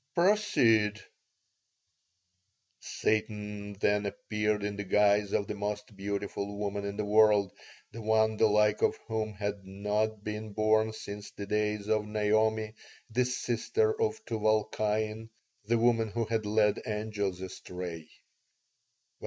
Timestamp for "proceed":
0.15-0.99